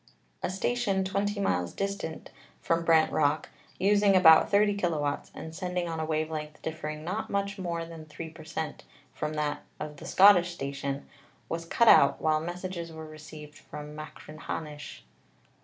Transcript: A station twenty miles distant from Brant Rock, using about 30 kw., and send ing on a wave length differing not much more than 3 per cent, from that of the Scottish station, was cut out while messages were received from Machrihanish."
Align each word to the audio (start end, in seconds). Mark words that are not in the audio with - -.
A 0.41 0.49
station 0.49 1.03
twenty 1.03 1.39
miles 1.39 1.73
distant 1.73 2.31
from 2.59 2.83
Brant 2.83 3.11
Rock, 3.11 3.49
using 3.77 4.15
about 4.15 4.49
30 4.49 4.75
kw., 4.75 5.29
and 5.35 5.53
send 5.53 5.77
ing 5.77 5.87
on 5.87 5.99
a 5.99 6.05
wave 6.05 6.31
length 6.31 6.59
differing 6.63 7.03
not 7.03 7.29
much 7.29 7.59
more 7.59 7.85
than 7.85 8.05
3 8.07 8.29
per 8.31 8.43
cent, 8.43 8.83
from 9.13 9.33
that 9.35 9.61
of 9.79 9.97
the 9.97 10.07
Scottish 10.07 10.55
station, 10.55 11.07
was 11.49 11.65
cut 11.65 11.87
out 11.87 12.19
while 12.19 12.41
messages 12.41 12.91
were 12.91 13.05
received 13.05 13.59
from 13.59 13.95
Machrihanish." 13.95 15.03